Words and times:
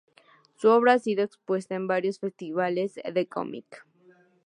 Su 0.55 0.69
obra 0.69 0.93
ha 0.93 0.97
sido 0.97 1.23
expuesta 1.23 1.75
en 1.75 1.85
varios 1.85 2.17
festivales 2.17 2.95
de 2.95 3.27
cómic. 3.27 3.85